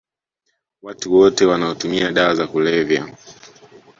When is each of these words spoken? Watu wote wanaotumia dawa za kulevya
Watu 0.81 1.13
wote 1.13 1.45
wanaotumia 1.45 2.11
dawa 2.11 2.35
za 2.35 2.47
kulevya 2.47 3.15